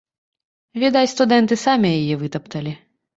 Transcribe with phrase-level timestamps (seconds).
[0.83, 2.73] Відаць, студэнты самі яе вытапталі.